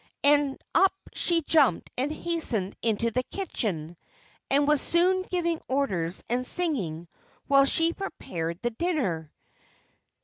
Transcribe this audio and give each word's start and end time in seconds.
And 0.23 0.59
up 0.73 0.93
she 1.13 1.43
jumped 1.43 1.91
and 1.95 2.11
hastened 2.11 2.75
into 2.81 3.11
the 3.11 3.21
kitchen, 3.21 3.95
and 4.49 4.67
was 4.67 4.81
soon 4.81 5.21
giving 5.29 5.61
orders 5.67 6.23
and 6.27 6.43
singing 6.43 7.07
while 7.45 7.65
she 7.65 7.93
prepared 7.93 8.59
the 8.63 8.71
dinner. 8.71 9.31